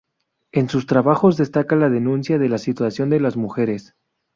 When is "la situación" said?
2.49-3.11